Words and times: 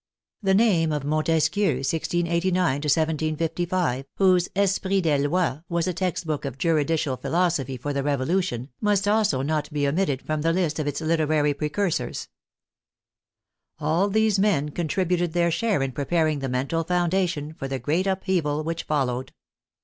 The 0.41 0.55
name 0.55 0.91
of 0.91 1.03
Montesquieu 1.03 1.73
(1689 1.75 2.55
1755), 2.81 4.05
whose 4.15 4.49
Esprit 4.55 4.99
des 5.01 5.19
Lois 5.27 5.59
was 5.69 5.85
a 5.85 5.93
text 5.93 6.25
book 6.25 6.43
of 6.43 6.57
juridical 6.57 7.17
philosophy 7.17 7.77
for 7.77 7.93
the 7.93 8.01
Revolution, 8.01 8.69
must 8.81 9.07
also 9.07 9.43
not 9.43 9.71
be 9.71 9.87
omitted 9.87 10.23
from 10.23 10.41
the 10.41 10.53
list 10.53 10.79
of 10.79 10.87
its 10.87 11.01
literary 11.01 11.53
precursors. 11.53 12.29
All 13.79 14.09
these 14.09 14.39
men 14.39 14.69
contributed 14.69 15.33
their 15.33 15.51
share 15.51 15.83
in 15.83 15.91
preparing 15.91 16.39
the 16.39 16.49
mental 16.49 16.83
foundation 16.83 17.53
for 17.53 17.67
the 17.67 17.77
great 17.77 18.07
upheaval 18.07 18.63
which 18.63 18.81
followed. 18.81 19.33